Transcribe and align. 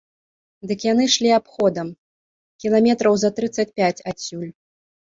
Дык 0.71 0.79
яны 0.91 1.01
ішлі 1.09 1.29
абходам, 1.39 1.93
кіламетраў 2.65 3.13
за 3.27 3.33
трыццаць 3.39 3.71
пяць 3.79 3.97
адсюль. 4.13 4.53